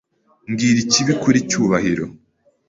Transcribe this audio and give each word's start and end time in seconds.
Mbwira 0.49 0.79
ikibi 0.85 1.13
kuri 1.21 1.37
Cyubahiro. 1.49 2.05